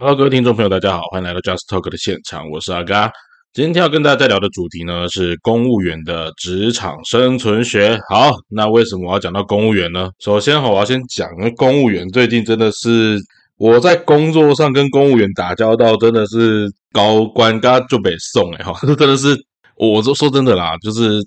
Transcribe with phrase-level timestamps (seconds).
[0.00, 3.10] Hello，各位听众朋友，大家好，欢迎来到 Just Talk 的现场，我是阿嘎。
[3.52, 7.98] 今天要跟大家聊的主题呢是公务员的职场生存学。
[8.08, 10.08] 好，那为什么我要讲到公务员呢？
[10.20, 13.18] 首先，我要先讲，因为公务员最近真的是
[13.56, 19.36] 我在工作上跟公务员打交道，真的是高官刚就被送哎哈， 这真的是，
[19.74, 21.20] 我就说真的啦，就是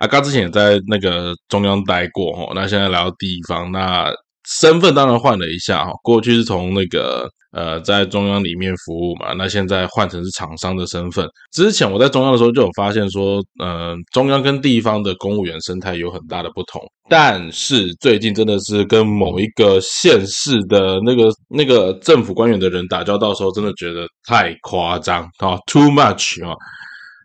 [0.00, 4.12] 阿嘎之前也在那个中央待过哈，那现在来到地方，那
[4.58, 7.28] 身份当然换了一下哈，过去是从那个。
[7.52, 11.28] 呃，在中央里面服务嘛，那现在换成是厂商的身份。
[11.50, 16.80] 之前我在中央的时候就有发现说，呃，中央跟地方的公务员生态有很大的不同。
[17.08, 26.54] 但是最近真的是跟某一个县市的那个那个政府官员的人打交道的时候，真的觉得太夸张啊，too much 啊。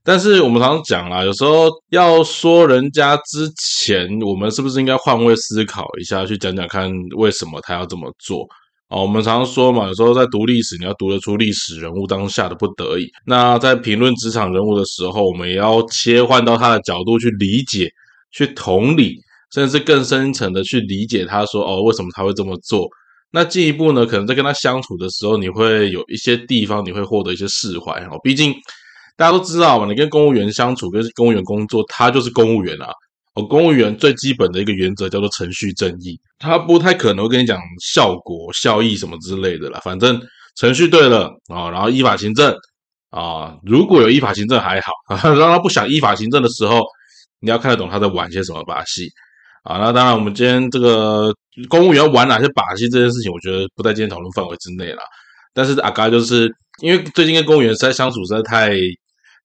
[0.06, 8.46] 但是我们常常讲啊，有时候要说人家之前，我们是不是应该换位思考一下，去讲讲看为什么他要这么做？
[8.90, 13.10] 哦，我们常常说嘛，有时候在读历史，你要读得出历史人物当下的不得已。
[13.26, 17.90] 那在评论职场人物的时候，我们也要切换到他的角度去理解、
[18.32, 19.16] 去同理，
[19.52, 22.88] 甚至更深层的去理解他说哦，为什么他会这么做？
[23.32, 28.20] 那进一步呢，可能在跟他相处的时候，你会有一些地方你会获得一些释怀哦。
[28.24, 28.54] 毕竟
[29.18, 32.90] 大家都知道嘛，你跟公务员相处，跟公务员工作，他就是公务员啊。
[33.36, 39.80] 哦，公务员最基本的一个原则叫做程序正义，他不太可能跟你讲效果、效益什么之类的啦。
[39.84, 40.18] 反正
[40.56, 42.56] 程序对了啊，然后依法行政
[43.10, 44.94] 啊，如果有依法行政还好，
[45.36, 46.82] 让他不想依法行政的时候，
[47.42, 49.10] 你要看得懂他在玩些什么把戏
[49.64, 49.80] 啊。
[49.80, 51.34] 那当然，我们今天这个
[51.68, 55.04] 公务员玩哪些把戏这件事情，我觉得不在今天讨论范围之内啦。
[55.54, 56.50] 但是阿嘎就是
[56.82, 58.72] 因为最近跟公务员实在相处实在太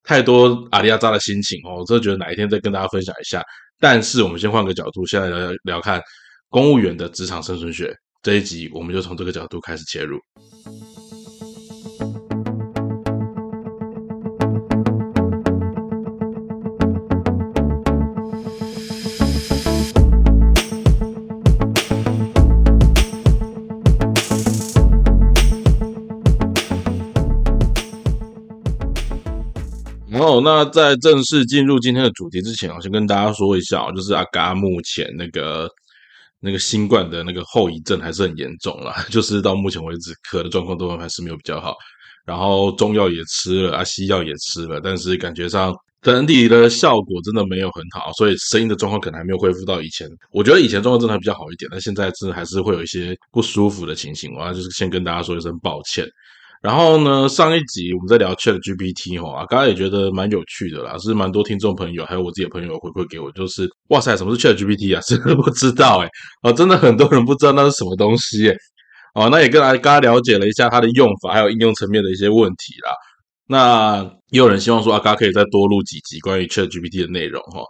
[0.03, 3.43] 太多阿里亚扎的心情哦，我真的觉得哪一天再跟大家分享一下。
[3.79, 6.01] 但是我们先换个角度，先来聊聊看
[6.49, 10.19] 公务员的职场生存学这一集，我们就从这个角度开始切入。
[30.43, 35.69] 那在正式进入今天的主题之前，我先跟大家说一下，就是阿嘎目前那个
[36.39, 41.75] 那个新冠的那个后遗症还是很严重了， 就是到目前为止咳的状况都还是没有比较好，
[42.25, 50.09] 然后中药也吃了，啊西药也吃了，但是感觉上整体的效果真的没有很好，所以声音的状况可能还没有恢复到以前。
[50.31, 56.07] 我觉得以前状况真的还比较好一点，但现在是还是会有一些不舒服的情形，我要就是先跟大家说一声抱歉。
[56.61, 65.01] 然后呢，上一集我们在聊 Chat GPT 哈，啊，刚刚也觉得蛮有趣的啦，是蛮多听众朋友还有我自己的朋友回馈给我，就是哇塞，什么是 Chat GPT 啊？
[65.07, 66.09] 真的不知道哎，
[66.43, 68.55] 啊，真的很多人不知道那是什么东西哎，
[69.15, 72.93] 哦，那也跟大家了解了一下它的用法，还有应用层面的一些问题啦。
[73.47, 77.63] 那也有人希望说阿嘎可以再多录几集关于 Chat GPT 的内容哈。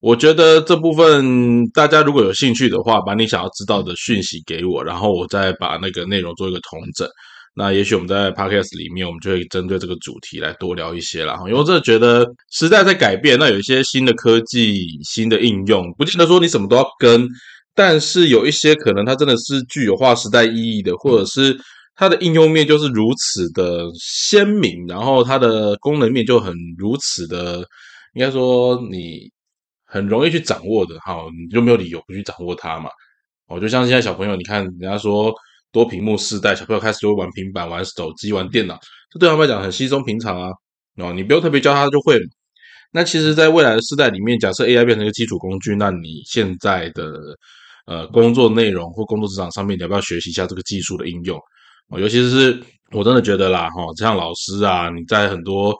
[0.00, 7.08] 我觉得这部分大家如果有兴趣的话，把你想要知道的讯息给我，然后我再把那个内容做一个统整。
[7.54, 11.36] 那也许我们在 podcast 里面，我们就会针对这个主题来多聊一些啦。
[11.46, 17.28] 因为我真的觉得时代在改变，那有一些新的科技、新的应用，不见得说你什么都要跟，
[17.74, 21.54] 但是有一些可能它真的是具有划时代意义的，或者是
[21.94, 27.58] 它的应用面就是如此的鲜明，然后它的功能面就很如此的，
[28.14, 29.30] 应该说你
[29.84, 32.88] 很容易去掌握的，哈，你就没有理由不去掌握它嘛。
[33.48, 35.30] 哦，就像现在小朋友，你看人家说。
[35.72, 38.78] 多屏幕世代，小朋友开始就会玩平板、玩手机、玩电脑，
[39.10, 40.50] 这对他们来讲很稀松平常啊。
[40.96, 42.18] 哦，你不用特别教他就会。
[42.92, 47.10] 那其实，在未来的世代里面，假设 AI 变成一个基础工具，那你现在的
[47.86, 51.38] 呃工作内容或工作职场上面，你要不要学习一下这个技术的应用？
[51.88, 55.74] 哦，尤其是我真的觉得啦，哈，像老师啊，你在很多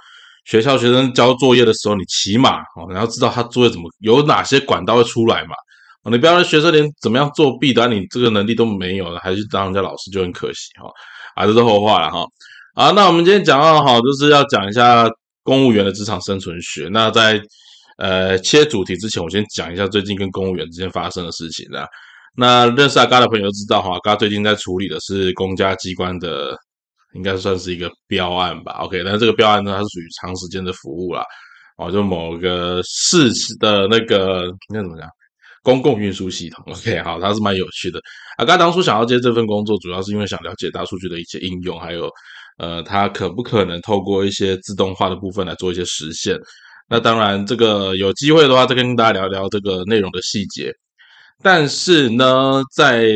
[0.46, 5.54] 学校学生交作业的时候，你起码哦，你要知道他作业怎么有哪些管道会出来嘛。
[6.10, 10.90] 你不要让学生连怎么样作弊的，你这个能力都没有了，还去当人家老师就很可惜哈。
[11.36, 12.24] 啊，这是后话了哈。
[12.74, 15.08] 啊，那我们今天讲到哈，就是要讲一下
[15.42, 16.88] 公务员的职场生存学。
[16.92, 17.40] 那在
[17.98, 21.86] 呃切主题之前，我先讲一下最近跟公务员之间发生的事情啦。
[22.34, 26.56] 那认识阿嘎的朋友知道哈，阿嘎最近在处理的是公家机关的，
[27.14, 28.72] 应该算是一个标案吧。
[28.80, 31.22] OK，但是这个标案呢，它是属于长时间的服务啦。
[31.76, 33.30] 哦，就某个市
[33.60, 35.08] 的那个应该怎么讲？
[35.62, 38.00] 公共运输系统， OK，好，它是蛮有趣的。
[38.36, 42.10] 啊，刚当初想要接这份工作，主要是因为想了解大数据的一些应用，还有
[42.58, 46.36] 呃，它可不可能透过一些自动化的部分来做一些实现。
[46.88, 50.70] 那当然，这个有机会的话，再跟大家聊聊这个内容的细节。
[51.42, 53.10] 但是呢，在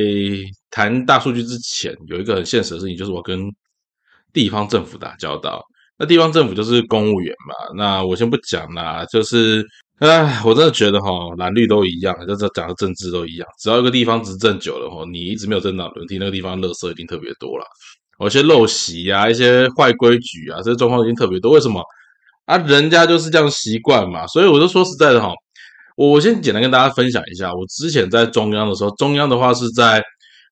[0.70, 3.38] 谈大数据之前，有一个很现实的事情，就是我跟
[4.32, 5.62] 地方政府打交道。
[5.98, 7.54] 那地方政府就是公务员嘛。
[7.76, 9.64] 那我先不讲啦，就是，
[9.98, 13.48] 唉，我真的觉得哈，蓝绿都一样，就是讲的政治都一样。
[13.58, 17.64] 只要一个地方执政久了哈，你一直没有政党轮替，那个地方垃圾一定特别多了。
[18.20, 21.52] 有些陋习啊，一些坏规矩啊，这些状况已经特别多。
[21.52, 21.82] 为什么？
[22.44, 24.26] 啊，人家就是这样习惯嘛。
[24.26, 25.32] 所以我就说实在的哈，
[25.96, 30.02] 我先简单跟大家分享一下，我之前在中央的时候，中央的话是在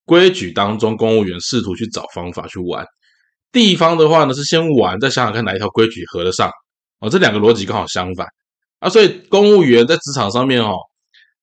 [0.06, 2.82] 规矩当中，公务员试图去找方法去玩；
[3.52, 6.50] 地方的话呢，是先玩，再想想看哪一条规矩合得上。
[7.00, 8.26] 哦，这两个逻辑刚好相反
[8.84, 8.90] 啊。
[8.90, 10.76] 所以公务员在职场上面哦，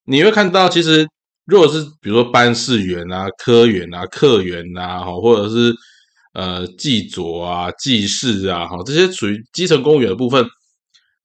[0.06, 1.08] 你会看到，其实
[1.46, 5.74] 如果是比如说办事员啊、科员啊、客员啊，哈，或者是
[6.34, 10.46] 呃，记佐啊，记事啊，哈，这些属于基层公务员的部分，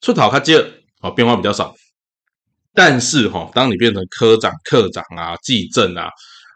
[0.00, 0.58] 出逃他接
[1.00, 1.72] 哦，变化比较少。
[2.74, 6.08] 但是哈，当你变成科长、科长啊，记政啊，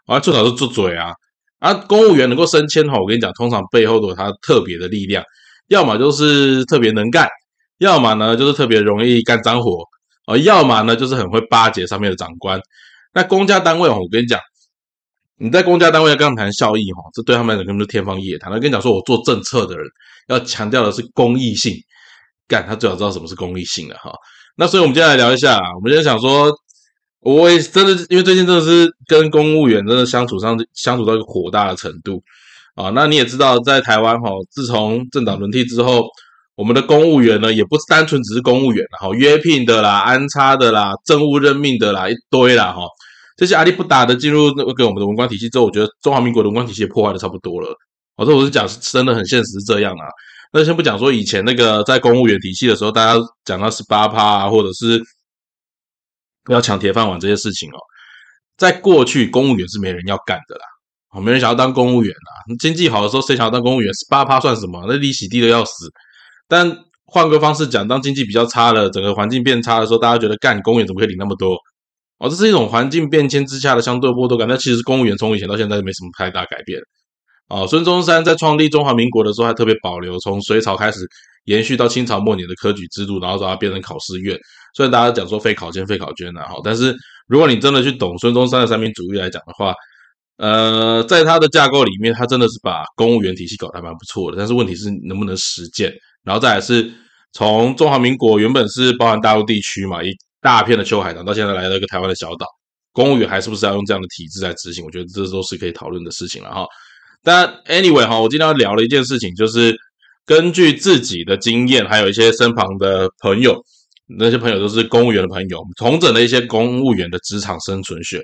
[0.05, 1.13] 啊，出讨是做嘴啊，
[1.59, 5.23] 啊，公务员能够升迁哈，我跟你讲，通常背后都有他特别的力量，
[5.69, 7.27] 要么就是特别能干，
[7.81, 9.83] 要么呢就是特别容易干脏活，
[10.27, 12.61] 哦，要么呢就是很会巴结上面的长官。
[13.11, 14.39] 那公家单位哦，我跟你讲。
[15.37, 18.51] 你在公家单位要跟他们谈效益哈，这对他们来讲根本是天方夜谭。
[18.51, 19.83] 他跟你讲说，我做政策的人
[20.27, 21.73] 要强调的是公益性，
[22.47, 24.11] 干他最好知道什么是公益性了哈。
[24.55, 26.51] 那所以我们接下来聊一下，我们今天想说，
[27.21, 32.21] 我也真的因为最近真的是跟公务员真的相处上相处到一个火大的程度
[32.75, 32.91] 啊。
[32.91, 36.03] 那你也知道，在台湾哈，自从政党轮替之后，
[36.61, 42.83] 我们的公务员呢也不是单纯只是公务员了哈，约聘的啦、安插的啦、政务任命的啦一堆啦哈。
[43.35, 47.75] 这些阿力不打的进入那个我们的文官体系之后，我觉得中华民国的文官体系也破坏的差不多了。
[48.15, 50.05] 我说我是讲真的很现实是这样啊。
[50.53, 55.01] 那先不讲说以前那个在公务员体系的时候，大家讲到十八趴啊，或者是
[56.51, 57.79] 要抢铁饭碗这些事情哦，
[58.55, 60.65] 在过去公务员是没人要干的啦，
[61.15, 62.53] 哦，没人想要当公务员啊。
[62.59, 63.91] 经济好的时候，谁想要当公务员？
[63.95, 64.85] 十八趴算什么？
[64.87, 65.91] 那利息低的要死。
[66.51, 66.69] 但
[67.05, 71.55] 换个方式讲，当经济比较差了，整个环境变差的时候，大家觉得干公务员怎么可以领那么多？
[72.17, 74.45] 哦，这是一种环境变迁之下的相对剥夺感。
[74.49, 76.77] 那其实公务员从以前到现在没什么太大改变。
[77.47, 80.99] 哦，孙中山在创立中华民国的时候，还特别保留从隋朝开始
[81.45, 84.37] 延续到清朝末年的科举制度，然后把它变成考试院。
[84.75, 86.93] 虽然大家讲说废考监废考捐啊，哈，但是
[87.27, 89.73] 如果你真的去懂孙中山的三民主义来讲的话，
[90.37, 94.37] 呃，在他的架构里面，他真的是把公务员体系搞得还蛮不错的。
[94.37, 95.93] 但是问题是能不能实践？
[96.23, 96.91] 然后再来是
[97.33, 100.09] 从中华民国原本是包含大陆地区嘛，一。
[100.43, 102.47] 大片的秋海棠到现在来了一个台湾的小岛，
[102.93, 104.83] 公务员还是不是要用这样的体制来执行？
[104.83, 106.65] 我觉得这都是可以讨论的事情了哈。
[107.23, 109.77] 但 anyway 哈，我今天要聊的一件事情，就是
[110.25, 113.55] 根据自己的经验，还有一些身旁的朋友，
[114.17, 118.19] 那些朋友都是公务员的朋友，同整了一些公务员的职场生存学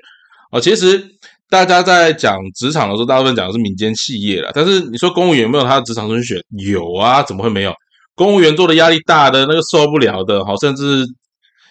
[0.50, 0.58] 啊。
[0.58, 1.00] 其实
[1.48, 6.42] 大家在讲职场的时候，大部分讲的是民间企业了，但是你说公务员有没有他的职场生存学？
[6.66, 7.72] 有啊，怎么会没有？
[8.18, 11.06] 公务员做的压力大的那个受不了的，好，甚至。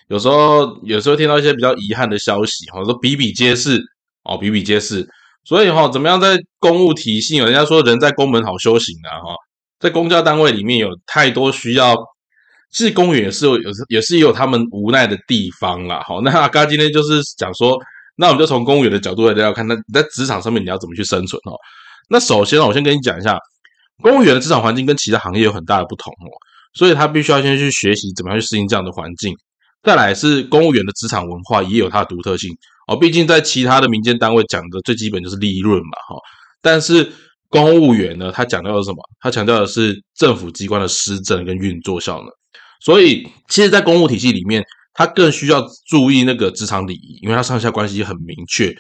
[0.09, 3.77] 有时候，有时候听到一些比较遗憾的消息，哈，说比比皆是，
[4.23, 5.05] 哦，比比皆是。
[5.44, 7.35] 所以哈，怎么样在公务体系？
[7.39, 9.35] 人家说人在公门好修行啊，哈，
[9.81, 11.94] 在公家单位里面有太多需要，
[12.71, 16.01] 其实公务员也是有，有也是有他们无奈的地方啦。
[16.07, 17.77] 好，那阿嘎今天就是讲说，
[18.15, 21.51] 那我们就从公务员的角度来聊看，那你在职场上面你要怎么去生存哦？
[22.07, 23.38] 那首先我先跟你讲一下，
[24.01, 26.29] 公务员的职场环境跟其他行业有很大的不同哦，
[26.73, 29.35] 所以他必须要先去学习怎么样去适应这样的环境。
[29.83, 32.49] 再来是公务员的职场文化也有它的独特性
[32.87, 36.16] 哦，毕竟在其他的民间单位讲的最基本就是利润嘛，哈。
[36.61, 37.09] 但是
[37.49, 38.97] 公务员呢，他强调的是什么？
[39.19, 42.27] 他强调的是政府机关的施政跟运作效能。
[42.81, 44.63] 所以，其实，在公务体系里面，
[44.94, 48.75] 他更需要注意那个职场礼仪，因为他上下关系很明确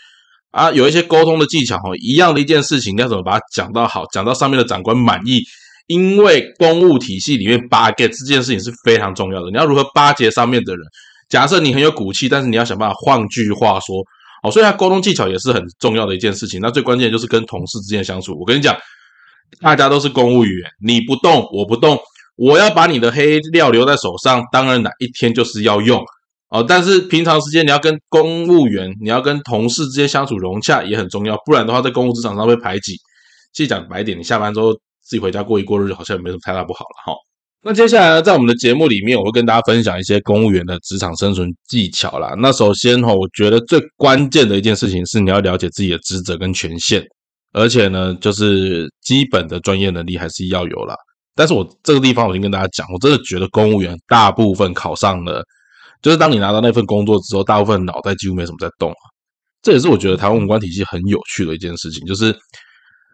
[0.57, 0.71] 啊。
[0.71, 5.41] 有一些沟通的技巧，哈，一样的一件事情，你要怎么把它讲到好，讲到上面的长官满意？
[5.85, 10.85] 因为公务体系里面巴结这件事情是非常重要的，你要如何巴结上面的人？
[11.29, 14.03] 假设你很有骨气，但是你要想办法换句话说，
[14.43, 16.59] 哦，所以他沟通技巧也是很重要的一件事情。
[16.61, 18.37] 那最关键就是跟同事之间相处。
[18.37, 18.75] 我跟你讲，
[19.61, 21.97] 大家都是公务员，你不动我不动，
[22.35, 26.03] 我要把你的黑料留在手上，当然哪一天就是要用
[26.49, 26.63] 哦。
[26.67, 32.93] 但是平常时间你要跟公务员，你要跟同事之间相处融洽也很重要，不然的话在公务职场上被排挤。
[33.53, 34.73] 其实讲白点，你下班之后。
[35.09, 37.17] 自己回家过一过日，好像也没什么太大不好了哈。
[37.63, 42.35] 那接下来呢，在我们的节目里面，我会跟大家分享一些公务员的职场生存技巧啦。
[42.39, 47.01] 那首先哈，我觉得最关键的一件事情是你要了解自己的职责跟权限，
[47.53, 50.93] 而且呢，就是基本的专业能力还是要有啦。
[51.33, 55.41] 但是我这个地方，我先跟大家讲，我真的觉得公务员大部分考上了，
[56.01, 59.01] 就是当你拿到那份工作之后，大部分脑袋几乎没什么在动啊。
[59.61, 62.35] 这也是我觉得台湾文官体系很有趣的一件事情，就是。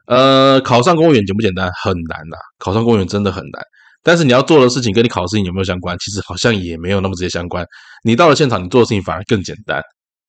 [0.06, 1.72] 呃，考上公务员简不简单？
[1.82, 3.64] 很难呐，考上公务员真的很难。
[4.04, 5.98] 但是你要做的事情跟你考的事情有没有相关？
[6.00, 7.66] 其实好像也没有那么直接相关。
[8.04, 9.82] 你到了现场，你做的事情反而更简单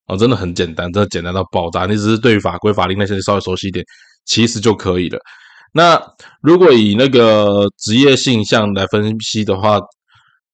[0.07, 1.87] 哦，真的很简单，真的简单到爆炸。
[1.87, 3.85] 你只是对于法规法令那些稍微熟悉一点，
[4.27, 5.19] 其实就可以了。
[5.73, 6.01] 那
[6.41, 9.81] 如果以那个职业性向来分析的话，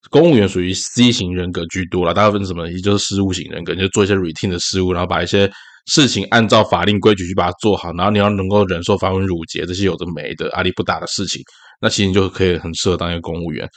[0.08, 2.68] 公务员属于 C 型人格居多了，大部分什么？
[2.68, 5.50] 也就是事务型人格，你就做一些 routine 的事务，然后把一些
[5.86, 11.42] 事情按照法令规矩去把它做好，然后你要能够忍受繁文缛节这些有的没的阿力不大的事情，
[11.80, 13.68] 那其实就可以很适合当一个公务员。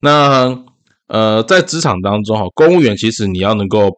[0.00, 0.56] 那
[1.08, 3.90] 呃，在职场当中哈，公务员其实你要能够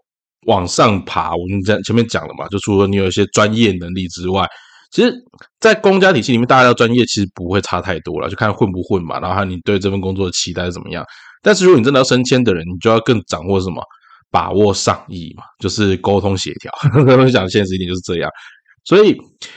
[0.46, 4.46] 往上爬，我们在前面讲了嘛，就除了你有一些专业能力之外。
[4.90, 5.12] 其实，
[5.60, 9.20] 在公家体系里面，大家要专业其实不会差太多了，就看混不混嘛。
[9.20, 11.04] 然后你对这份工作的期待是怎么样。
[11.42, 13.82] 但是如果你真的要升迁的人，你就要更掌握什么，
[14.30, 16.72] 把握上意嘛，就是沟通协调。
[17.06, 18.30] 我讲现实一点就是这样。
[18.84, 19.14] 所以，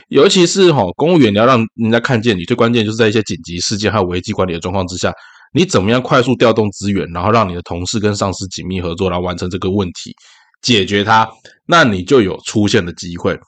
[0.09, 5.13] 尤其是哈，公务员你要让人家看见你，最关键就是在一些紧急事件还有危机管理的状况之下，
[5.53, 10.13] 你怎么样快速调动资源，然后让你的同事跟上司紧密合作，来完成这个问题，
[10.61, 11.29] 解决它，
[11.65, 13.39] 那你就有出现的机会。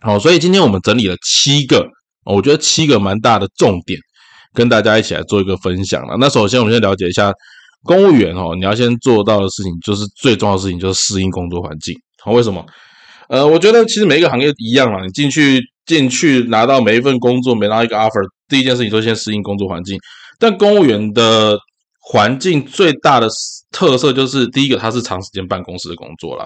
[0.00, 1.86] 好，所以今天我们整理了七个，
[2.24, 4.00] 我觉得七个蛮大的重点，
[4.58, 6.16] 跟大家一起来做一个分享了。
[6.18, 7.32] 那首先，我们先了解一下
[7.84, 11.94] 公务员哦，你要先做到的事情，就是最重要的事情，就是适应工作环境。
[12.24, 12.66] 好，为什么？
[13.28, 19.96] 呃，我觉得其实每一个行业一样啊，你进去进去拿到每一份工作，每拿一个 offer，第一件事情都先适应工作环境。
[20.40, 21.56] 但公务员的
[22.00, 23.28] 环境最大的
[23.70, 26.44] 特色就是，第一个它是长时间办公室的工作了，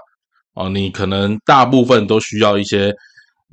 [0.55, 2.93] 哦，你可能大部分都需要一些。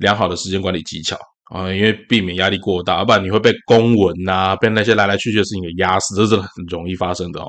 [0.00, 1.14] 良好的时间管理技巧
[1.50, 7.48] 啊，因为避免压力过大，要不然你会被公文呐，被那些来来去去的事情给压死，这是很容易发生的哦。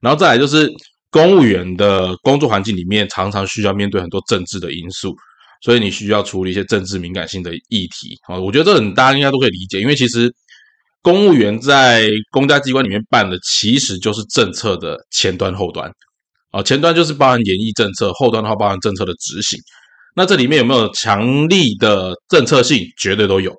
[0.00, 0.66] 然后再来就是
[1.10, 5.14] 公务员的工作环境里面，常常需要面对很多政治的因素，
[5.62, 8.38] 所以你需要处理一些政治敏感性的议题啊。
[8.38, 10.32] 我觉得这很大家应该都可以理解，因为其实
[11.02, 15.92] 公务员在公家机关里面办的，其实就是政策的前端后端
[16.50, 19.60] 啊，前端就是包含演绎政策，后端的话包含政策的执行。
[20.18, 22.84] 那这里面有没有强力的政策性？
[22.98, 23.52] 绝对都有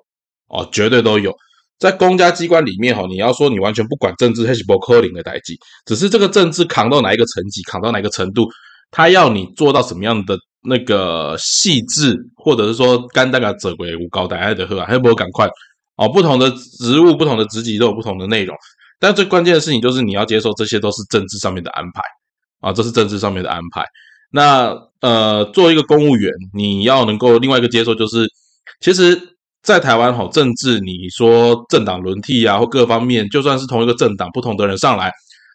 [0.48, 1.34] 哦，绝对都有。
[1.78, 8.46] 在公家机关里面哈，你要说你完全不管政治，还是不科林的代际，只是这个政治扛到哪一个层级，扛到哪一个程度，
[8.90, 15.48] 他要你做到什么样的那个细致，或者是说干大个者鬼无高大爱的喝，还不赶快
[15.96, 16.06] 哦。
[16.12, 18.54] 不同的职务、不同的职级都有不同的内容，
[18.98, 22.02] 但最关键的事情就是你要接受这些都是政治上面的安排
[22.60, 23.82] 啊，这是政治上面的安排。
[24.30, 28.26] 那呃，作为一个公务员，你要能够另外一个接受，就是
[28.80, 29.18] 其实，
[29.62, 35.10] 在台湾哈，政治你说政党轮替啊，或各方面，就算是同一个政党，不同的人上来，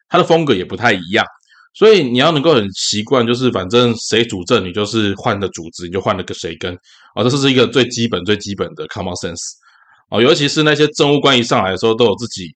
[0.10, 1.26] 他的风格也不太一样。
[1.74, 6.74] 所以你要能够很习惯，就是反正谁主政，你就是换的组织，你就换了个谁跟
[7.14, 9.42] 啊，这是一个最基本最基本的 common sense
[10.10, 10.20] 啊。
[10.20, 12.48] 尤其是那些政务官一上来的时候，都有自己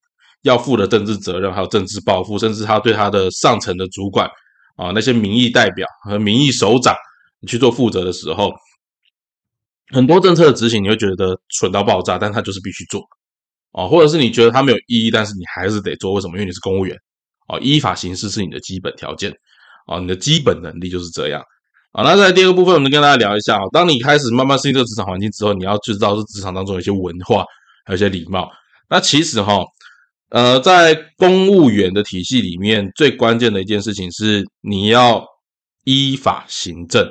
[0.43, 4.27] 要负的政治责任，还有政治抱负，甚至他对他的上层的主管。
[4.79, 6.95] 啊，那些民意代表和民意首长，
[7.41, 8.49] 你去做负责的时候，
[9.93, 13.01] 很多政策的执行，你会觉得蠢到爆炸，但他就是必须做，
[13.73, 16.35] 哦，或者是你觉得他没有意义，但是你还是得做，为什么？
[16.35, 16.95] 因为你是公务员，
[17.49, 19.33] 哦，依法行事是你的基本条件，
[19.85, 21.43] 哦，你的基本能力就是这样，
[21.91, 27.43] 啊，那在第二个部分，我们跟大家聊一下，当你开始慢慢适应这个职场环境之后，你要知道是职场当中有一些文化，
[27.83, 28.49] 还有一些礼貌，
[28.87, 29.61] 那其实哈。
[30.29, 35.25] 呃，在公务员的体系里面，最关键的一件事情是你要
[35.85, 37.03] 依法行政，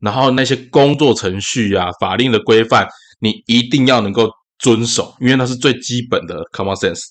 [0.00, 2.86] 然后那些工作程序啊、法令的规范，
[3.20, 7.02] 你一定要能够遵守，因为那是最基本的 common sense。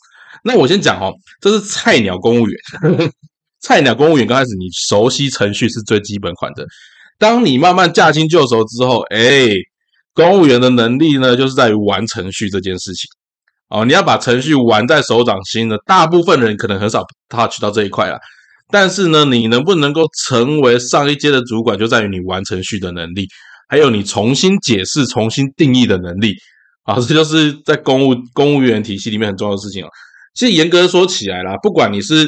[0.46, 1.12] 那我先讲哦，
[1.42, 2.58] 这是菜鸟公务员，
[3.60, 6.66] 菜鸟公务员刚开始你熟悉程序是最基本款的，
[7.18, 9.50] 当你慢慢驾轻就熟之后，哎，
[10.14, 13.10] 公务员的能力呢，就是在于玩程序这件事情。
[13.70, 18.18] 哦，你要把程序玩在手掌心的，大部分人可能很少 touch 到这一块啊。
[18.72, 23.28] 但是呢，你能不能够成为上一阶的主管，就在于你玩程序的能力，
[23.68, 26.34] 还有你重新解释、重新定义的能力。
[26.84, 29.90] 啊，这就是在公务公务员体系里面很重要的事情啊。
[30.34, 32.28] 其实严格说起来啦，不管你是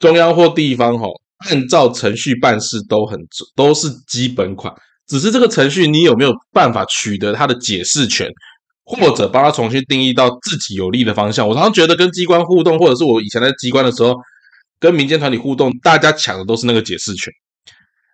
[0.00, 1.06] 中央或地方，哈，
[1.48, 3.18] 按照程序办事都很
[3.54, 4.72] 都是基本款，
[5.06, 8.28] 只是这个程序你有没有办法取得它的解释权？
[8.86, 11.46] 或者帮他重新定义到自己有利的方向。
[11.46, 14.14] 我常常觉得跟机关互动，或者是我以前在机关的时候
[14.78, 17.32] 跟民间团体互动，大家抢的都是那个解释权。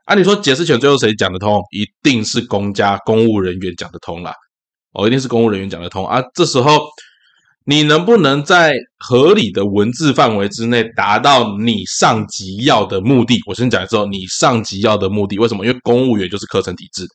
[0.07, 1.63] 按理说解释权最后谁讲得通？
[1.71, 4.33] 一定是公家公务人员讲得通啦。
[4.95, 6.23] 哦，一定是公务人员讲得通啊。
[6.35, 6.81] 这时候
[7.65, 13.39] 你能不能在合理的文字范围之内达到你上级要的目的？
[13.47, 15.65] 我先讲之后，你上级要的目的为什么？
[15.65, 17.07] 因为公务员就是课程体制。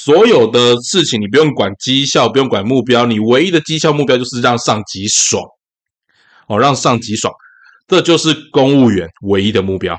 [0.00, 5.42] 所有的事情你不用管绩效，不用管目标，你唯一的绩效目标就是让上级爽，
[6.46, 7.34] 哦，让上级爽，
[7.88, 9.96] 这就是公务员唯一的目标。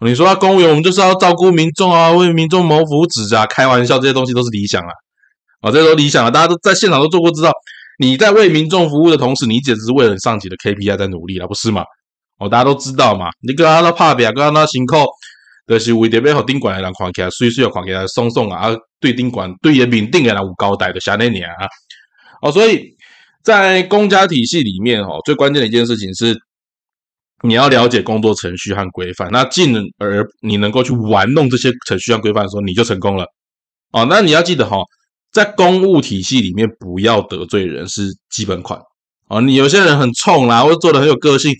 [0.00, 4.90] 你说公务员，我们就是要照顾民众啊，为民众谋福祉啊，开玩笑，这些东西都是理想啊，
[5.60, 7.52] 啊，这都理想啊，大家都在现场都做过，知道
[8.00, 11.84] 你在为民众服务的同时，你简直是为了你上级的 KPI 在努力了，不是吗？
[12.38, 15.06] 哦，大家都知道嘛，你跟他那怕表，跟他那行扣，
[15.78, 21.66] 就是为特别好宾馆的人看起来，随时要看起来松松啊，啊对宾馆对人民定的人有交代的，像那年啊，
[22.42, 22.94] 哦，所以
[23.42, 26.36] 在公家体系里面，哦，最关键的一件事情是。
[27.42, 33.24] 你要了解工作程序和规范，那进而你能够去玩弄这些程序和规范的时候，你就成功了。
[33.92, 34.76] 哦，那你要记得哈，
[35.32, 38.78] 在公务体系里面不要得罪人是基本款。
[39.28, 41.50] 哦，你有些人很冲啦，或者做的很有个性，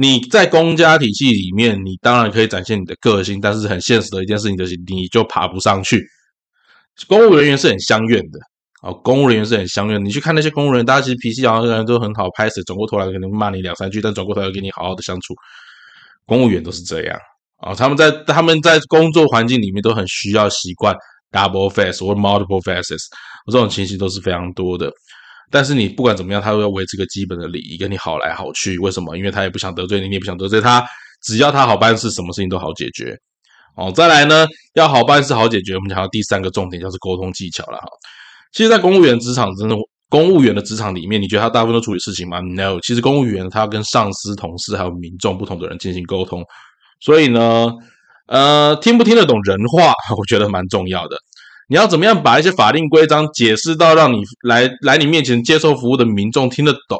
[0.00, 6.02] 你在公家体系里面，你当然可以展现你的个性，但是很现实的一件事情就是，你就爬不上去。
[7.06, 8.38] 公务人员是很相怨的。
[8.80, 10.02] 哦，公务人员是很相怨。
[10.02, 15.34] 你去看那些公务人员，大家其实脾气好像都很好，拍死转过头来可能骂你两三句，但转过头来跟你好好的相处。
[16.24, 17.18] 公务员都是这样
[17.58, 20.96] 啊，他们在他们在工作环境里面都很需要习惯
[21.30, 23.02] double face 或 multiple faces，
[23.52, 24.90] 这种情形都是非常多的。
[25.50, 28.78] 但是你不管怎么样，他都要维持个基本的礼仪，跟你好来好去。
[28.78, 29.16] 为什么？
[29.16, 30.84] 因为他也不想得罪你，你也不想得罪他。
[31.22, 33.14] 只要他好办事，什么事情都好解决。
[33.76, 37.86] 哦，再来呢，要好办事好解决，我们讲到第三个重点，就是沟通技巧了哈。
[38.52, 39.76] 其实，在公务员职场真的，
[40.08, 46.44] 公务员的职场里面，你觉得他大部分都处理事情吗？No，其实公务员他要跟上司、同事还有民众不同的人进行沟通，
[47.00, 47.72] 所以呢，
[48.26, 51.16] 呃，听不听得懂人话， 我觉得蛮重要的。
[51.70, 56.98] 你要怎么样把一些法令规章解释到让你来来你面前接受服务的民众听得懂？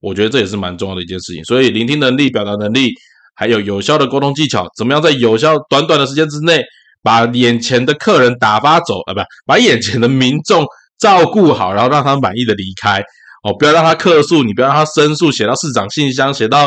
[0.00, 1.44] 我觉得这也是蛮重要的一件事情。
[1.44, 2.90] 所以，聆听能力、表达能力，
[3.34, 6.62] 还有有效的沟通技巧，怎么样在有效短短的时间之内
[7.02, 9.14] 把眼前的客人打发走啊？
[9.14, 10.66] 不，把眼前的民众。
[10.98, 13.02] 照顾好，然后让他满意的离开
[13.42, 16.66] 哦，不要让他客诉，你不要让他申诉，写到市长信箱，写到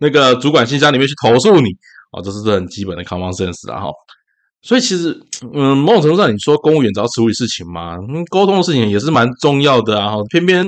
[0.00, 1.68] 那个主管信箱里面去投诉你
[2.10, 3.86] 哦，这是很基本的 common sense 啦哈。
[4.62, 5.18] 所以其实，
[5.54, 7.96] 嗯，某种程度上，你说公务员只要处理事情嘛，
[8.30, 10.16] 沟通的事情也是蛮重要的啊。
[10.30, 10.66] 偏偏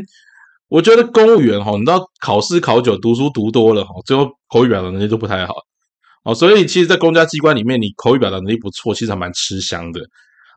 [0.68, 5.54] 我觉得公务员哈，你知道考试考久，读书读多了哈，最后口语表达能力都不太好
[6.24, 6.34] 哦。
[6.34, 10.00] 所以其实，在公家机关里面，你口语表达能力不错，其实还蛮吃香的，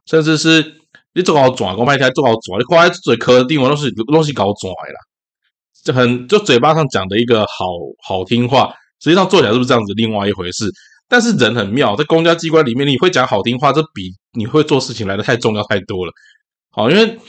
[0.06, 0.80] 甚至是。
[1.16, 5.00] 你做好转，我卖起来做好转，你挂在嘴壳的地方都是东西搞转的啦，
[5.86, 7.68] 就很就嘴巴上讲的一个好
[8.04, 9.94] 好听话，实际上做起来是不是这样子？
[9.94, 10.66] 另外一回事。
[11.08, 16.12] 但是人很妙，在公家机关里面，你会讲好听话，这比你会做事情来的太重要太多了。
[16.72, 17.20] 好，因为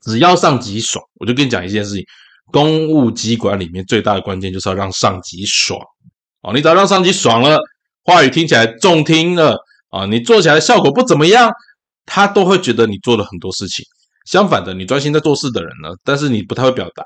[0.00, 2.04] 只要上级爽，我就跟你讲一件事情：
[2.52, 5.80] 公务机关里面最大的关键就是要让上级爽。
[6.42, 7.58] 哦，你只要让上级爽了，
[8.04, 9.56] 话语听起来中听了
[9.90, 11.50] 啊，你做起来效果不怎么样。
[12.10, 13.84] 他都会觉得你做了很多事情，
[14.24, 17.04] 相反的，你专心在做事的人呢，但是你不太会表达，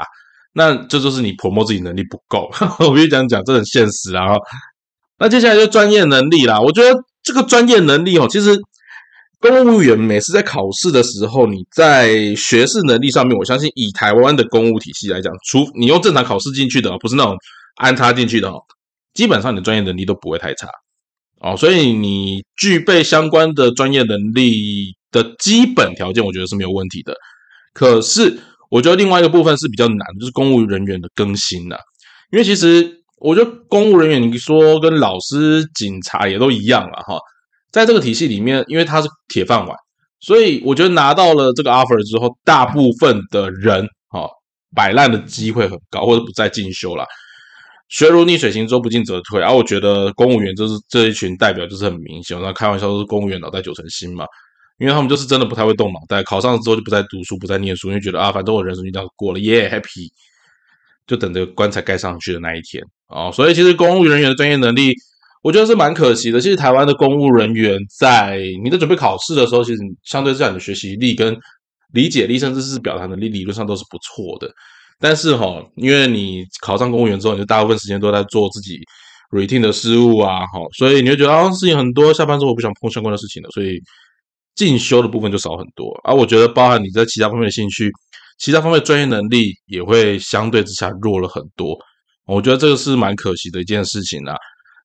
[0.53, 2.49] 那这就是你泼墨自己能力不够。
[2.79, 4.29] 我跟你讲讲，这很现实啊。
[5.23, 6.61] 那接下来就专业能力啦。
[6.61, 8.61] 我觉得这个专业能力哦，其实
[9.39, 17.37] 公务员每次在考试的时候，你在学识能力上面，我相信以台湾的公务体系来讲，除你用正常考试进去的，不是那种
[17.77, 18.61] 安插进去的哦，
[19.15, 20.69] 基本上你的专业能力都不会太差。
[21.41, 27.15] 哦，所以你具备相关的专业能力的基本条件，我觉得是没有问题的。
[27.73, 28.39] 可是，
[28.71, 31.77] 我觉得另外一个部分是比较难，就是公务人员的更新呐。
[32.31, 37.19] 因为其实我觉得公务人员，你说跟老师、警察也都一样了哈。
[37.71, 39.77] 在这个体系里面，因为他是铁饭碗，
[40.21, 44.29] 所以我觉得拿到了这个 offer 之后，大部分的人哈
[44.75, 47.07] 摆烂的机会很高，或者不再进修了。
[47.89, 49.41] 学如逆水行舟，不进则退。
[49.41, 52.41] 而我觉得公务员就是这一群代表，就是很明显。
[52.43, 54.25] 那开玩笑都是公务员脑袋九成新嘛，
[54.79, 56.23] 因为他们就是真的不太会动脑袋。
[56.23, 60.09] 考上之后就不再读书，不再念书，因为觉得啊，反正我人生就这样过了，耶，happy，
[61.07, 63.31] 就等着棺材盖上去的那一天啊。
[63.31, 64.95] 所以其实公务人员的专业能力，
[65.43, 66.41] 我觉得是蛮可惜的。
[66.41, 71.37] 其实台湾的公务人员在你在准备考试的时候，其实相对这样的学习力、跟
[71.93, 74.51] 理解力，甚至是表达能力，理论上都是不错的。
[74.99, 78.79] 但是哈，因为你考上公务员之后，你就大部分时间都在做自己
[79.31, 83.81] routine 的事务啊，哈，所以你就觉得啊，事情很多，下班之后我不想碰相关的事情了，所以
[84.55, 85.93] 进修的部分就少很多。
[86.05, 87.91] 而我觉得，包含你在其他方面的兴趣，
[88.43, 91.79] 其他方面专业能力也会相对之下弱了很多。
[92.27, 94.35] 我觉得这个是蛮可惜的一件事情啦。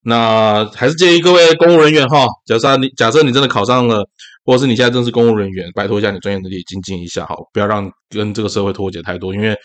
[0.04, 4.08] 那还是建议各位公务人员哈，假设你假设你真的考上了，
[4.44, 9.56] 或者是你现在正是公务人员，拜托一下你专业能力精进一下，好，不要让跟这个社会脱节太多，因为。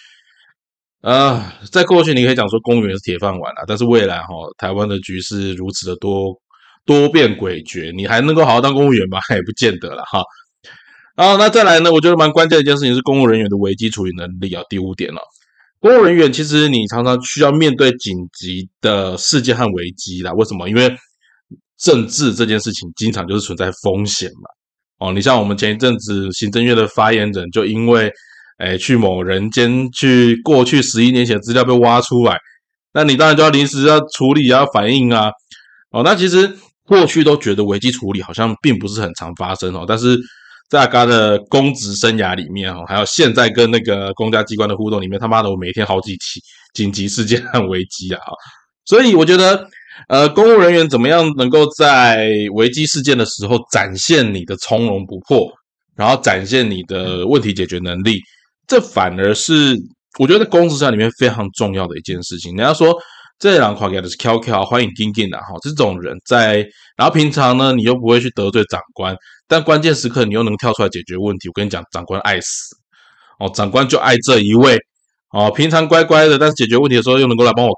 [1.01, 4.27] 啊，在过去你可以讲说公务员是铁饭碗啊，但是未来哈，
[4.58, 6.34] 台湾的局势如此的多
[6.86, 9.19] 多变诡谲，你还能够好好当公务员吗？
[9.36, 10.23] 也不见得了哈。
[11.15, 14.63] 然后那再来呢，我觉得蛮关键的一件事情是公务人员的危机处理能力啊。
[14.69, 15.21] 第五点了，
[15.80, 20.32] 公务人员其实你常常需要面对紧急的事件和危机啦。
[20.34, 20.67] 为什么？
[20.67, 20.91] 因为
[21.78, 24.49] 政治这件事情经常就是存在风险嘛。
[25.06, 28.12] 哦，你像我们前一阵子行政院的发言人，就因为
[28.58, 32.38] 哎去某人间去过去十一年前的资料被挖出来，
[32.93, 35.30] 那你当然就要临时要处理要反应啊。
[35.91, 40.17] 哦，那其实过去都觉得危机处理好像并不是很常发生哦，但是
[40.73, 46.41] 在他的公职生涯里面哦，还有现在跟那个公家机关的互动里面，他妈的我每天好几起
[46.73, 48.19] 紧急事件和危机啊。
[48.86, 49.67] 所以我觉得。
[50.07, 55.47] 呃，公务人员怎么样能够在危机事件的时候展现你的从容不迫，
[55.95, 58.19] 然后展现你的问题解决能力？
[58.67, 59.77] 这反而是
[60.17, 62.55] 我觉得在公职上里面非常重要的一件事情。
[62.55, 62.97] 人家说
[63.43, 69.13] 这两款给的是 QQ，欢迎 g i n g i n 的哈，这种人在，然后平常呢你又不会去得罪长官，
[69.49, 71.49] 但关键时刻你又能跳出来解决问题。
[71.49, 72.73] 我跟你讲，长官爱死
[73.39, 74.79] 哦，长官就爱这一位
[75.32, 77.75] 哦，平常乖乖的，但是解决问题的时候又能够来帮我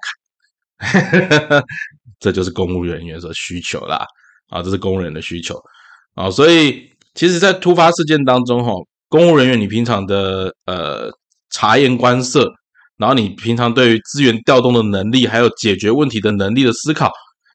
[0.78, 1.64] 看。
[2.20, 4.06] 这就是公务人员的需求啦，
[4.50, 5.60] 啊，这是公务人的需求
[6.14, 8.72] 啊，所以其实，在突发事件当中，哈，
[9.10, 11.10] 公务人员你平常的呃
[11.50, 12.54] 察言观色，
[12.98, 17.12] 然后你平常对于资源调动的能力，还有解决问题的能力的思考，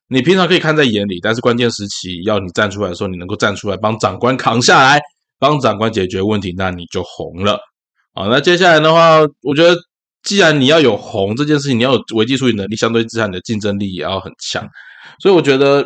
[0.09, 5.01] 你平常可以看在眼里，但是关键时期要你站出来的时候，你能够站出来帮长官扛下来，
[5.39, 7.59] 帮长官解决问题，那你就红了
[8.15, 8.27] 啊。
[8.29, 9.77] 那接下来的话，我觉得。
[10.23, 14.63] 既然你要有红这件事情，你要有危机处理能力，相对之下你的竞争力也要很强。
[15.19, 15.83] 所以我觉得，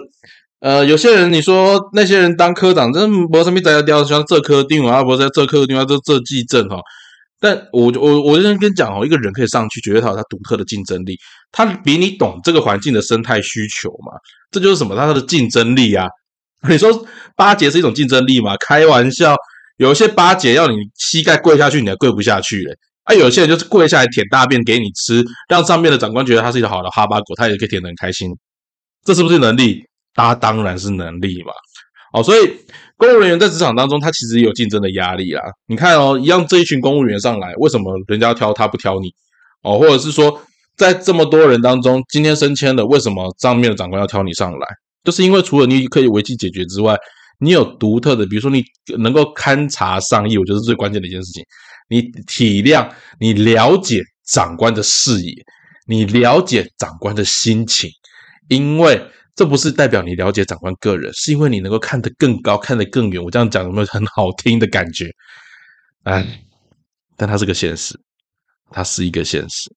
[0.59, 6.79] 呃，有些人你说那些人当科长，真没什么在调，像这科定啊，不是这科定啊，这这记证哈。
[7.45, 11.15] 但我我我先跟你讲哦，一个人可以上去，绝对他有他独特的竞争力，
[11.53, 14.13] 他比你懂这个环境的生态需求嘛。
[14.51, 14.97] 这就是什么？
[14.97, 16.09] 他的竞争力啊。
[16.71, 18.57] 你说巴结是一种竞争力吗？
[18.67, 19.37] 开玩笑，
[19.77, 22.73] 有一些巴结要你膝盖跪下去，你还跪不下去嘞。
[23.03, 28.31] 啊，有些人就是跪下来舔大便给你吃，让上面的长官觉得他是一个好的哈巴狗，他也可以舔得很开心。
[29.05, 29.83] 这是不是能力？
[30.15, 31.53] 他当然是能力嘛。
[32.14, 32.48] 哦，所以
[32.96, 35.42] 公务人员在职场当中，他其实有竞争的压力啦。
[35.66, 39.12] 你看哦，一样这一群公务员上来，为什么人家挑他不挑你？
[39.62, 40.40] 哦，或者是说，
[40.77, 44.66] 在这么多人当中，今天升迁的，为什么上面的长官要挑你上来？
[45.03, 46.96] 就是因为除了你可以危机解决之外，
[47.40, 48.62] 你有独特的，比如说你
[48.98, 51.44] 能够勘察上意，我觉得是最关键的一件事情。
[51.88, 55.35] 你体谅、你了解长官的视野，
[55.88, 57.90] 你了解长官的心情，
[58.48, 59.03] 因为
[59.35, 63.23] 这不是代表你了解长官个人，是因为你能够看得更高、看得更远。
[63.23, 65.11] 我这样讲有没有很好听的感觉？
[66.05, 66.25] 哎，
[67.16, 67.99] 但它是个现实，
[68.70, 69.70] 它是一个现实。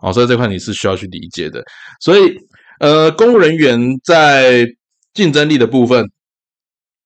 [0.00, 1.62] 哦，所以这块你是需要去理解的。
[2.00, 2.36] 所以，
[2.80, 4.66] 呃，公务人员在
[5.14, 6.04] 竞争力的部分。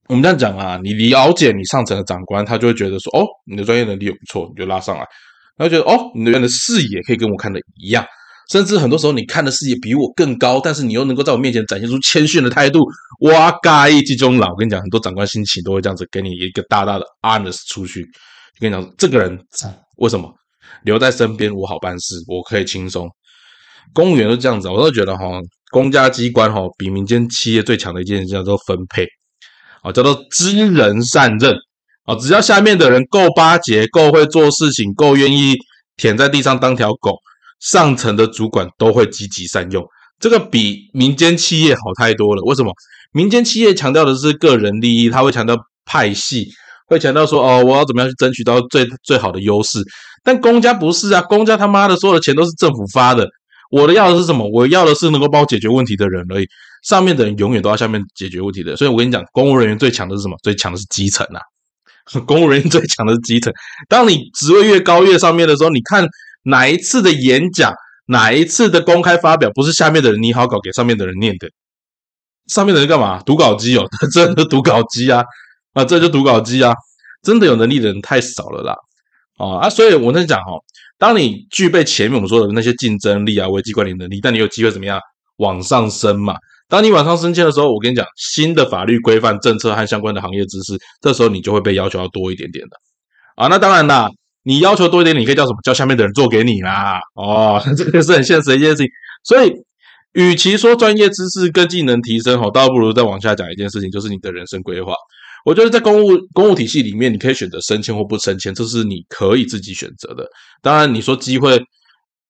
[0.08, 5.06] 我们这样讲啊，你了解你上层的长官，他就会觉得说，哦，你的专业能力也不错，你就拉上来。
[5.56, 8.04] 他觉得，哦，你的的视野可以跟我看的一样，
[8.50, 12.80] 甚至很多时候你看的视野比我更高，但是你又能够在我面前展现出谦逊的态度。
[13.20, 18.04] 哇，嘎一击中老，我跟你讲，很多长官心情都会这样子，给你一个大大的 honest 出去。
[18.58, 19.38] 跟你讲，这个人
[19.98, 20.28] 为什么
[20.82, 23.08] 留在身边，我好办事，我可以轻松。
[23.94, 25.24] 公务员都这样子，我都觉得哈，
[25.70, 29.06] 公家机关哈，比民间企业最强的一件事叫做分配。
[29.82, 31.54] 啊，叫做知人善任
[32.04, 32.14] 啊！
[32.16, 35.54] 只要下面的人够巴结、够会做事情、够愿意
[35.96, 37.16] 舔在地上当条狗，
[37.60, 39.84] 上层的主管都会积极善用。
[40.18, 42.42] 这个比民间企业好太多了。
[42.44, 42.72] 为什么？
[43.12, 46.48] 民间企业强调的是个人利益，他会强调派系，
[46.86, 49.82] 会强调说哦，我要怎么样去争取到最最好的优势。
[50.22, 53.26] 但公家不是啊，公家他妈的所有的钱都是政府发的。
[53.70, 54.48] 我的要的是什么？
[54.52, 56.46] 我要的是能够帮我解决问题的人而已。
[56.82, 58.76] 上面的人永远都要下面解决问题的。
[58.76, 60.36] 所以我跟你讲，公务人员最强的是什么？
[60.42, 61.40] 最强的是基层啊！
[62.26, 63.52] 公务人员最强的是基层。
[63.88, 66.06] 当你职位越高越上面的时候，你看
[66.42, 67.72] 哪一次的演讲，
[68.06, 71.48] 哪一次的公开发表，不是下面的人拟好稿给上面的人念的？
[72.48, 73.22] 上面的人干嘛？
[73.22, 75.22] 读稿机哦， 真的读稿机啊！
[75.74, 76.74] 啊，这就读稿机啊！
[77.22, 78.74] 真的有能力的人太少了啦！
[79.38, 79.70] 啊啊！
[79.70, 80.52] 所以我在讲哈。
[80.98, 85.00] 当你具备前面我们说的那些竞争力啊、危机管理能力，但你有机会怎么样
[85.36, 86.34] 往上升嘛？
[86.68, 92.76] 当你往上升迁的时候，我跟你讲，新的法律规范、政策和相关的行业知识，这时候你就会被要求要多一点点的
[93.36, 93.46] 啊。
[93.48, 94.10] 那当然啦，
[94.42, 95.58] 你要求多一点，你可以叫什么？
[95.62, 97.00] 叫下面的人做给你啦。
[97.14, 98.86] 哦， 这个是很现实的一件事情。
[99.24, 99.52] 所以，
[100.14, 104.94] 与其说专业知识跟技能提升，哦，倒不如再往下讲一件事情，就是你的人生规划。
[105.44, 110.26] 我觉得在公务公务体系里面，你可以选择升迁或不升迁，这是你可以自己选择的。
[110.62, 111.58] 当然，你说机会，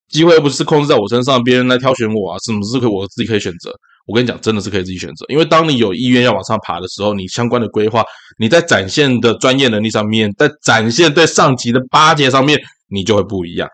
[0.09, 3.73] 机会不是控制在我身上，别人来挑选我啊，什么是可我自己可以选择？
[4.11, 8.05] 我跟你讲，真的是可以自己选择，因为当你有意愿要往上爬的时候，你相关的规划，
[8.40, 13.68] 你在展现的专业能力上面，在展现对上级的巴结上面，你就会不一样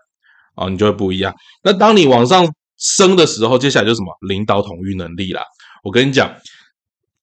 [0.53, 1.33] 啊，你就会不一样。
[1.63, 2.47] 那当你往上
[2.77, 5.41] 升的时候，接下来就是什么领导统御能力啦。
[5.83, 6.31] 我跟你讲，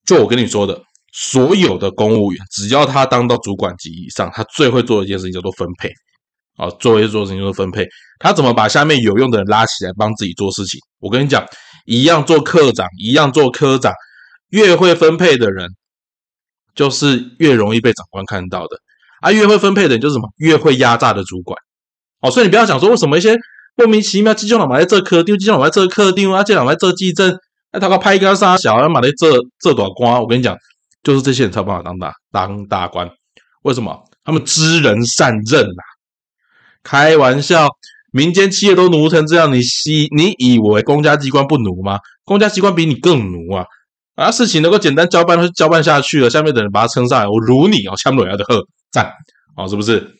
[0.04, 5.88] 就我跟你说的，所有的公务员，只要他当到主管级以上，他最会做一件事情叫做分配
[6.56, 7.86] 啊，最会做的事情就是分配。
[8.18, 10.80] 他怎么把下面有用的人拉起来帮自己做事情？
[10.98, 11.46] 我跟你讲。
[11.84, 13.92] 一样做科长，一样做科长，
[14.48, 15.68] 越会分配的人，
[16.74, 18.78] 就是越容易被长官看到的
[19.20, 19.30] 啊。
[19.30, 20.28] 越会分配的人就是什么？
[20.36, 21.58] 越会压榨的主管
[22.20, 22.30] 哦。
[22.30, 23.36] 所以你不要想说为什么一些
[23.76, 27.38] 莫名其妙机长老在这科丢，机长老在这科丢啊，机长老在这记证，
[27.72, 30.20] 那他个拍一个杀小，要马在这这短瓜。
[30.20, 30.56] 我跟你讲，
[31.02, 33.10] 就是这些人才有办法当大当大官。
[33.62, 34.02] 为什么？
[34.24, 35.82] 他们知人善任呐。
[36.82, 37.68] 开玩笑。
[38.14, 41.98] 民间企业都奴成这样，你西你以为公家机关不奴吗？
[42.24, 43.66] 公家机关比你更奴啊！
[44.14, 46.30] 啊，事情能够简单交办，就交办下去了。
[46.30, 49.10] 下面的人把他称上来，我如你哦，下面人的喝赞
[49.56, 50.14] 哦，是不是？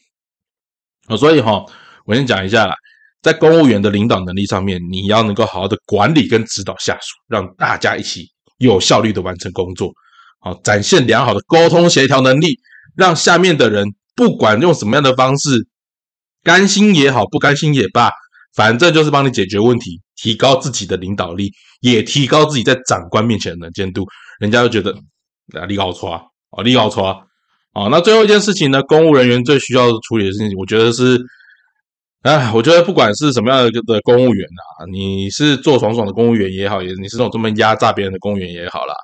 [1.06, 1.64] 哦，所以哈，
[2.04, 2.74] 我先讲一下啦，
[3.22, 8.26] 在公务员的领导能力上面，你要能够好好的管理跟指导下属，让大家一起
[8.58, 9.92] 有效率的完成工作，
[10.40, 12.58] 好，展现良好的沟通协调能力，
[12.96, 15.68] 让下面的人不管用什么样的方式。
[16.44, 18.10] 甘心也好，不甘心也罢，
[18.54, 24.06] 反正就是帮你解决问题，提高自己的领导力，也提高自己在长官面前的能见度。
[24.38, 24.92] 人家就觉得
[25.58, 26.16] 啊，你好抓
[26.50, 27.12] 啊，你好抓
[27.72, 27.88] 啊。
[27.90, 31.18] 那最后一件事情呢，公务人员最需要处理的事情，我觉得是，
[32.22, 38.94] 哎，我觉得不管是什么样的的公务员啊，你是做爽爽的公务员也好，也你是那种这么压榨别人的公务员也好啦，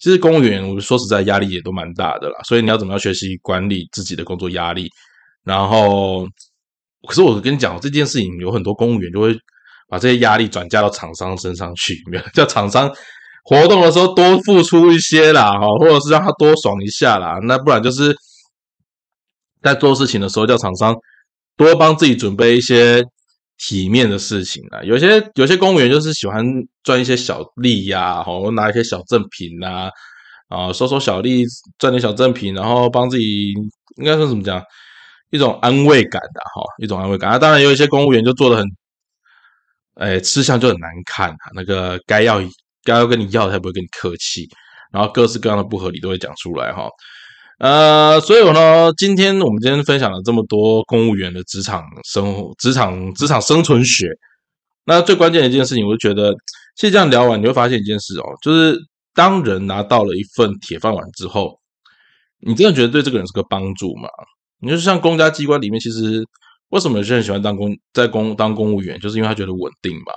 [0.00, 2.36] 其实公务员我说实在压力也都蛮大的啦。
[2.48, 4.88] 所以你要怎么样学习管理自己的工作压力，
[5.44, 6.26] 然后。
[7.06, 9.34] 可是我跟你讲，这件事情有很多公务员就会
[9.88, 11.94] 把这些压力转嫁到厂商身上去，
[12.34, 12.90] 叫厂商
[13.44, 17.38] 活动的时候多付出一些啦，哈， 或者是让他多爽一下啦。
[17.44, 18.14] 那不然就是
[19.62, 20.94] 在做事情的时候叫厂商
[21.56, 23.02] 多帮自己准备一些
[23.56, 24.82] 体面的事情啊。
[24.82, 26.44] 有些有些公务员就是喜欢
[26.82, 29.88] 赚一些小利呀，哦，拿一些小赠品呐，
[30.48, 31.44] 啊，收收小利
[31.78, 33.52] 赚点小赠品，然后帮自己
[33.96, 34.62] 应该说怎么讲？
[35.30, 37.38] 一种安慰感的哈，一种安慰感啊。
[37.38, 38.66] 当然有一些公务员就做的很，
[39.94, 41.50] 哎，吃相就很难看啊。
[41.54, 42.40] 那个该要
[42.84, 44.48] 该要跟你要，他也不会跟你客气，
[44.92, 46.88] 然后各式各样的不合理都会讲出来哈。
[47.58, 54.06] 呃，所以我呢，今天我们今天分享了这么多公务员的职场生活、职场职场生存学。
[54.84, 56.32] 那最关键的一件事情，我就觉得，
[56.76, 58.78] 其实这样聊完，你会发现一件事哦，就是
[59.12, 61.58] 当人拿到了一份铁饭碗之后，
[62.38, 64.08] 你真的觉得对这个人是个帮助吗？
[64.60, 66.24] 你就像公家机关里面，其实
[66.70, 70.12] 为什么有些人喜欢当公在公当公务员，就是因为他觉得稳定嘛。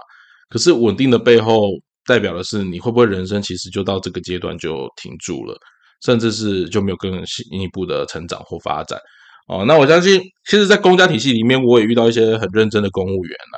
[0.49, 1.69] 可是稳定的背后，
[2.05, 5.55] 代表的是你会不会人生其实就到这个阶段就停住了，
[6.03, 8.99] 甚至是就没有更进一步的成长或发展
[9.47, 9.63] 哦。
[9.65, 13.57] 那我相信，其实，在公家体系里面，我也遇到一些很认真的公务员啊。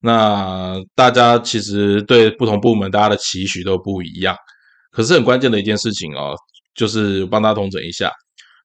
[0.00, 4.36] 那大家其实对不同部门大家的期许都不一样，
[4.90, 6.34] 可是很关键的一件事情哦，
[6.74, 8.10] 就是帮大家统整一下。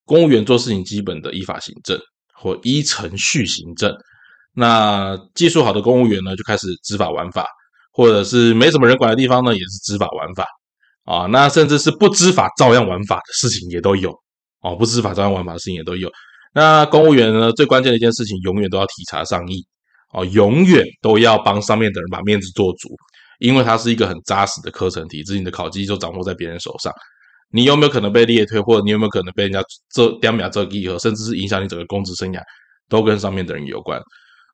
[0.09, 1.95] 公务员做事情基本的依法行政
[2.33, 3.95] 或依程序行政，
[4.55, 7.45] 那技术好的公务员呢，就开始知法玩法，
[7.93, 10.47] 或者是没什么人管的地方呢，也是知法玩法
[11.05, 11.27] 啊。
[11.27, 14.11] 那甚至是不知法照样玩法的事情也都有
[14.61, 16.09] 哦，不知法照样玩法的事情也都有。
[16.55, 19.63] 那公务员呢，最关键的一件事情，永远都要体察上意
[20.11, 22.89] 哦，永远都要帮上面的人把面子做足，
[23.37, 26.91] 因为它是一个很扎实的课程体制，你的考绩就掌握在别人手上。
[27.51, 32.41] 你有没有可能被列退，或者你有没有可能被人家这两秒这个一和，甚至是影响你整个公职生涯，
[32.87, 33.99] 都跟上面的人有关。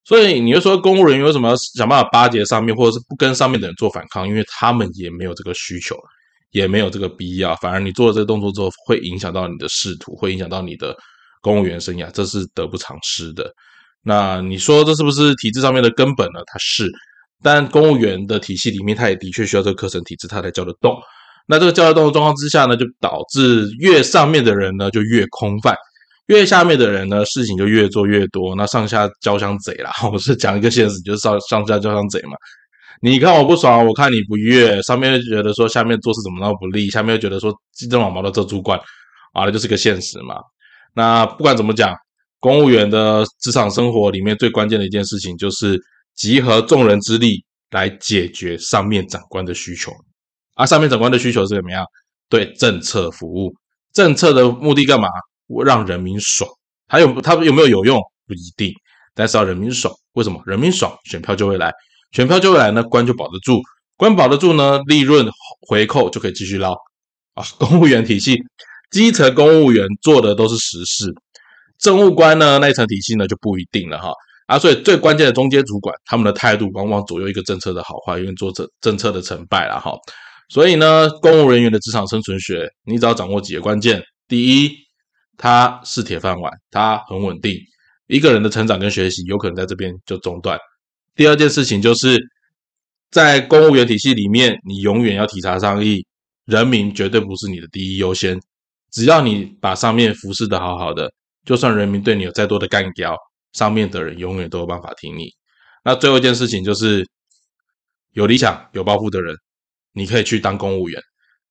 [0.03, 4.27] 所以你就说公务人员为什么要想办法巴结上面，或者是不跟上面的人做反抗？
[4.27, 5.95] 因为他们也没有这个需求，
[6.51, 7.55] 也没有这个必要。
[7.55, 10.95] 反而你做了这个动作之后，会影响到你的仕途，会影响到你的
[11.41, 13.51] 公务员生涯，这是得不偿失的。
[14.03, 16.39] 那你说这是不是体制上面的根本呢？
[16.45, 16.88] 它是，
[17.41, 20.95] 但公务员的体系里面，它也的确需要这个课程体制，它才教得动。
[21.47, 25.75] 那这个教育动的状况之下呢，就导致越上面的人呢就越空泛，
[26.27, 28.55] 越下面的人呢事情就越做越多。
[28.55, 32.36] 那上下交相贼啦， 我是讲一个现实，就是上上下交相贼嘛。
[33.01, 38.79] 你看我不爽，我看你不悦，上面又觉得说下面做事怎么那么不利，下面又觉得说鸡毛毛的这主管
[39.34, 40.38] 啊，那就是个现实嘛。
[40.95, 41.93] 那不管怎么讲，
[42.39, 45.79] 公务员的职场生活里面最关键的一件事情，就是
[46.15, 49.91] 集合众人之力来解决上面长官的需求。
[50.56, 51.86] 啊，上面长官的需求是怎么样？
[52.28, 53.54] 对政策服务，
[53.94, 55.08] 政策的目的干嘛？
[55.63, 56.50] 让人民爽。
[56.88, 58.02] 还有他有没有有用？
[58.28, 58.74] 不一定，
[59.13, 59.94] 但是要人民爽。
[60.13, 60.41] 为什么？
[60.46, 61.72] 人民爽，选票就会来，
[62.12, 63.62] 选票就会来呢，官就保得住，
[63.98, 65.30] 官保得住呢，利润
[65.68, 66.74] 回扣就可以继续捞
[67.36, 67.44] 啊。
[67.60, 68.38] 公务员体系
[68.89, 71.13] 基层公务员做的都是实事，
[71.78, 74.12] 政务官呢那一层体系呢就不一定了哈。
[74.48, 79.91] 啊，所以最关键的中阶主管，他们的态度往往左右一个政策的好坏，因为做政政策的成败了哈。
[80.49, 84.71] 所以呢，公务人员的职场生存学，你只要掌握几个关键：第一，
[85.38, 87.53] 他是铁饭碗，他很稳定，
[88.08, 90.60] 一个人的成长跟学习有可能在这边就中断。
[91.15, 92.17] 第二件事情就是，
[93.12, 96.05] 在公务员体系里面，你永远要体察上意，
[96.45, 98.39] 人民绝对不是你的第一优先。
[98.91, 101.12] 只要你把上面服侍的好好的，
[101.45, 103.15] 就算人民对你有再多的干掉。
[103.53, 105.29] 上面的人永远都有办法听你。
[105.81, 107.08] 那最后一件事情就是，
[108.12, 109.34] 有理想、有抱负的人，
[109.95, 111.01] 你可以去当公务员，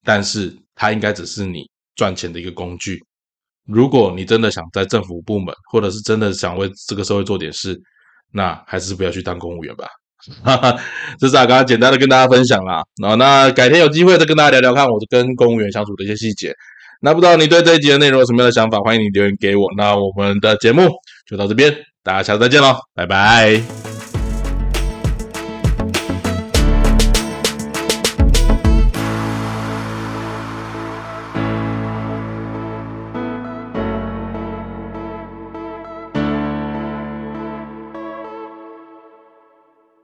[0.04, 3.02] 但是他应该只是你赚钱的一个工具。
[3.66, 7.80] 如果你真的想在政府部门，或者是真的想为这个社会做点事，
[8.30, 9.86] 那还是不要去当公务员吧。
[10.42, 10.76] 哈哈，
[11.18, 12.82] 这是啊，刚刚简单的跟大家分享啦。
[13.00, 16.54] 那那改天有机会再跟大家聊聊看，我跟公务员相处的一些细节。
[17.00, 18.78] 那不知道你对这一集的内容有什么样的想法？
[18.80, 19.66] 欢迎你留言给我。
[19.76, 20.88] 那我们的节目
[21.26, 21.74] 就到这边。
[22.02, 23.93] 大家下次再见喽，拜拜。